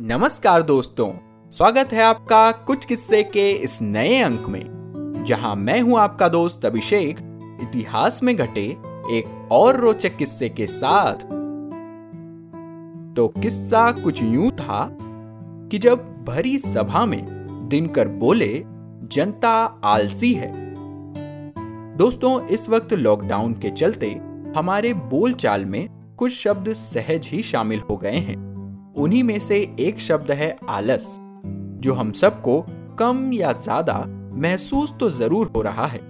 [0.00, 1.10] नमस्कार दोस्तों,
[1.50, 6.64] स्वागत है आपका कुछ किस्से के इस नए अंक में, जहाँ मैं हूँ आपका दोस्त
[6.66, 7.18] अभिषेक,
[7.62, 8.64] इतिहास में घटे
[9.10, 11.22] एक और रोचक किस्से के साथ।
[13.16, 14.88] तो किस्सा कुछ यूँ था
[15.70, 17.22] कि जब भरी सभा में
[17.68, 18.62] दिनकर बोले,
[19.12, 20.52] जनता आलसी है।
[21.96, 24.10] दोस्तों, इस वक्त लॉकडाउन के चलते
[24.56, 28.53] हमारे बोलचाल में कुछ शब्द सहज ही शामिल हो गए हैं।
[28.96, 31.16] उन्हीं में से एक शब्द है आलस,
[31.80, 32.64] जो हम सबको
[32.98, 34.04] कम या ज़्यादा
[34.38, 36.00] महसूस तो ज़रूर हो रहा है।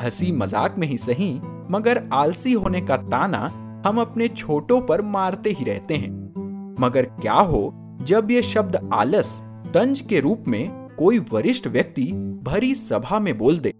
[0.00, 1.32] हँसी मज़ाक में ही सही,
[1.70, 3.38] मगर आलसी होने का ताना
[3.86, 6.10] हम अपने छोटों पर मारते ही रहते हैं।
[6.80, 7.70] मगर क्या हो,
[8.02, 9.32] जब ये शब्द आलस,
[9.74, 12.04] तंज के रूप में कोई वरिष्ठ व्यक्ति
[12.42, 13.72] भरी सभा में बोल दे,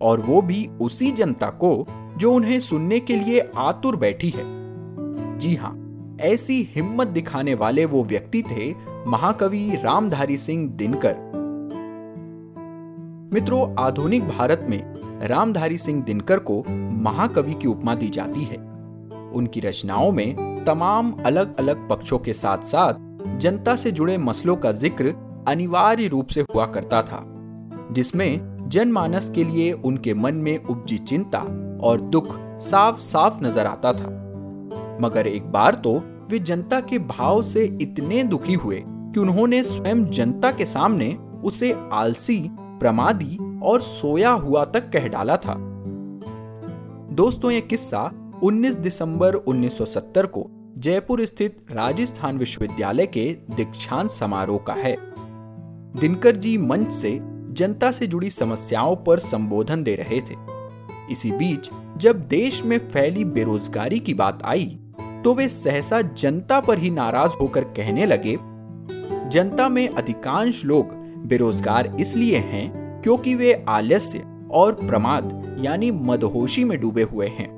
[0.00, 4.44] और वो भी उसी जनता को, जो उन्हें सुनने के लिए आतुर बैठी है।
[5.38, 5.72] जी हाँ
[6.20, 8.74] ऐसी हिम्मत दिखाने वाले वो व्यक्ति थे
[9.06, 11.16] महाकवि रामधारी सिंह दिनकर।
[13.32, 14.82] मित्रों, आधुनिक भारत में
[15.28, 16.62] रामधारी सिंह दिनकर को
[17.02, 18.56] महाकवि की उपमा दी जाती है।
[19.32, 24.72] उनकी रचनाओं में तमाम अलग अलग पक्षों के साथ साथ जनता से जुड़े मसलों का
[24.72, 25.14] ज़िक्र
[25.48, 27.22] अनिवार्य रूप से हुआ करता था,
[27.92, 31.38] जिसमें जनमानस के लिए उनके मन में उपजी चिंता
[31.82, 34.25] और दुख साफ़ साफ़ नज़र आता था।
[35.00, 40.04] मगर एक बार तो वे जनता के भाव से इतने दुखी हुए कि उन्होंने स्वयं
[40.04, 45.54] जनता के सामने उसे आलसी, प्रमादी और सोया हुआ तक कह डाला था।
[47.12, 54.72] दोस्तों, ये किस्सा 19 दिसंबर 1970 को जयपुर स्थित राजस्थान विश्वविद्यालय के दीक्षांत समारोह का
[54.72, 54.96] है।
[56.00, 57.18] दिनकर जी मंच से
[57.52, 60.34] जनता से जुड़ी समस्याओं पर संबोधन दे रहे थे।
[61.10, 64.78] इसी बीच जब देश में फैली बेरोजगारी की बात आई
[65.26, 68.36] तो वे सहसा जनता पर ही नाराज़ होकर कहने लगे,
[69.30, 70.92] जनता में अधिकांश लोग
[71.26, 74.18] बेरोजगार इसलिए हैं क्योंकि वे आलस्य
[74.50, 77.48] और प्रमाद यानी मदहोशी में डूबे हुए हैं।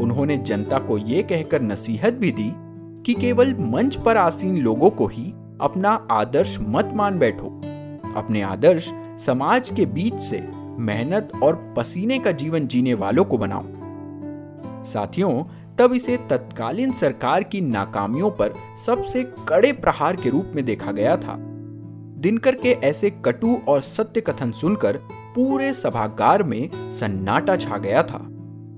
[0.00, 2.50] उन्होंने जनता को यह कहकर नसीहत भी दी
[3.06, 5.24] कि केवल मंच पर आसीन लोगों को ही
[5.60, 7.48] अपना आदर्श मत मान बैठो।
[8.16, 10.46] अपने आदर्श समाज के बीच से
[10.78, 13.64] मेहनत और पसीने का जीवन जीने वालों को बनाओ।
[14.84, 15.42] साथियों
[15.78, 18.54] तब इसे तत्कालीन सरकार की नाकामियों पर
[18.86, 21.36] सबसे कड़े प्रहार के रूप में देखा गया था।
[22.18, 24.96] दिनकर के ऐसे कटु और सत्य कथन सुनकर
[25.34, 28.26] पूरे सभागार में सन्नाटा छा गया था।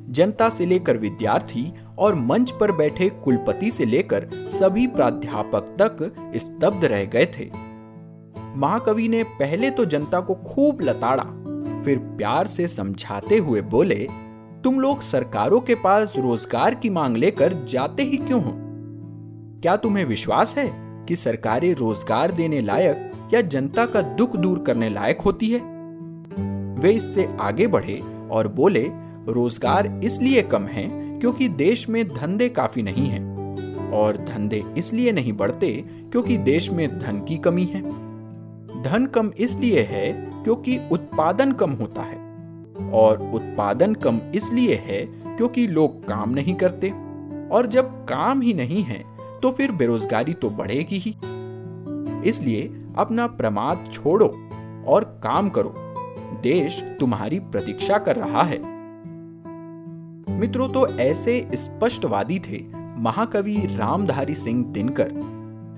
[0.08, 6.84] जनता से लेकर विद्यार्थी और मंच पर बैठे कुलपति से लेकर सभी प्राध्यापक तक स्तब्ध
[6.84, 7.50] रह गए थे।
[8.56, 11.24] महाकवि ने पहले तो जनता को खूब लताड़ा,
[11.84, 14.06] फिर प्यार से समझाते हुए बोले
[14.64, 18.52] तुम लोग सरकारों के पास रोज़गार की मांग लेकर जाते ही क्यों हो?
[19.62, 20.66] क्या तुम्हें विश्वास है
[21.08, 25.60] कि सरकारें रोज़गार देने लायक या जनता का दुख दूर करने लायक होती है?
[26.80, 28.82] वे इससे आगे बढ़े और बोले,
[29.28, 30.88] रोज़गार इसलिए कम है
[31.20, 35.72] क्योंकि देश में धंधे काफ़ी नहीं हैं और धंधे इसलिए नहीं बढ़ते
[36.12, 37.82] क्योंकि देश में धन की कमी है।
[38.82, 40.12] धन कम इसलिए है
[40.44, 42.23] क्योंकि उत्पादन कम होता है।
[42.92, 45.04] और उत्पादन कम इसलिए है
[45.36, 46.90] क्योंकि लोग काम नहीं करते।
[47.48, 49.02] और जब काम ही नहीं है
[49.42, 51.14] तो फिर बेरोजगारी तो बढ़ेगी ही।
[52.28, 52.62] इसलिए
[52.98, 54.26] अपना प्रमाद छोड़ो
[54.86, 55.74] और काम करो।
[56.42, 58.58] देश तुम्हारी प्रतीक्षा कर रहा है।
[60.38, 62.62] मित्रों तो ऐसे स्पष्टवादी थे
[62.98, 65.10] महाकवि रामधारी सिंह दिनकर,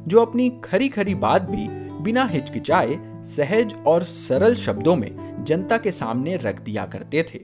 [0.08, 1.68] जो अपनी खरी खरी बात भी
[2.02, 7.38] बिना हिचकिचाए सहज और सरल शब्दों में जनता के सामने रख दिया करते थे।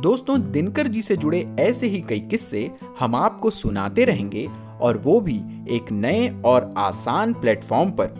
[0.00, 2.70] दोस्तों, दिनकर जी से जुड़े ऐसे ही कई किस्से
[3.00, 4.48] हम आपको सुनाते रहेंगे
[4.80, 5.36] और वो भी
[5.70, 8.14] एक नए और आसान प्लेटफॉर्म पर।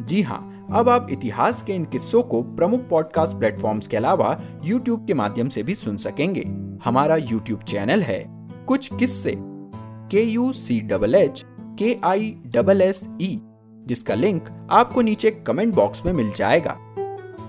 [0.00, 5.06] जी हाँ अब आप इतिहास के इन किस्सों को प्रमुख पॉडकास्ट प्लेटफॉर्म्स के अलावा यूट्यूब
[5.06, 6.44] के माध्यम से भी सुन सकेंगे।
[6.84, 8.24] हमारा यूट्यूब चैनल है
[8.68, 11.44] कुछ किस्से। के you see double H
[11.78, 13.40] K I double S ई
[13.86, 16.78] जिसका लिंक आपको नीचे कमेंट बॉक्स में मिल जाएगा।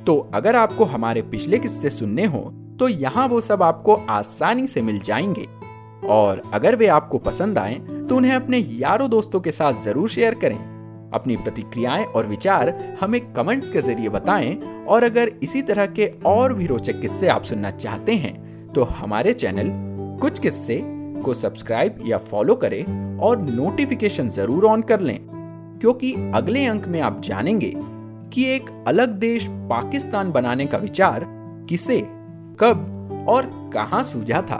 [0.06, 2.42] तो अगर आपको हमारे पिछले किस्से सुनने हो
[2.80, 5.48] तो यहाँ वो सब आपको आसानी से मिल जाएँगे।
[6.08, 7.76] और अगर वे आपको पसंद आए
[8.10, 10.58] तो उन्हें अपने यारों दोस्तों के साथ ज़रूर शेयर करें।
[11.14, 14.56] अपनी प्रतिक्रियाएँ और विचार हमें कमेंट्स के ज़रिए बताएँ,
[14.88, 19.34] और अगर इसी तरह के और भी रोचक किस्से आप सुनना चाहते हैं तो हमारे
[19.34, 19.70] चैनल
[20.22, 20.80] कुछ किस्से
[21.24, 25.20] को सब्सक्राइब या फॉलो करें और नोटिफिकेशन ज़रूर ऑन कर लें।
[25.84, 27.74] क्योंकि अगले अंक में आप जानेंगे
[28.34, 31.26] कि एक अलग देश पाकिस्तान बनाने का विचार
[31.70, 32.02] किसे,
[32.60, 34.58] कब और कहाँ सूझा था।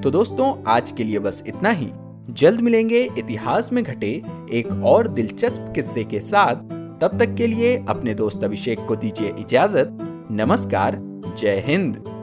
[0.00, 1.90] तो दोस्तों, आज के लिए बस इतना ही।
[2.30, 4.22] जल्द मिलेंगे इतिहास में घटे
[4.52, 6.54] एक और दिलचस्प किस्से के साथ।
[7.00, 9.98] तब तक के लिए अपने दोस्त अभिषेक को दीजिए इजाज़त।
[10.30, 10.98] नमस्कार,
[11.38, 12.13] जय हिंद।